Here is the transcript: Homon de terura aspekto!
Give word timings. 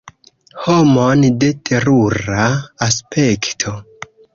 Homon 0.67 1.29
de 1.45 1.51
terura 1.71 2.51
aspekto! 2.91 3.81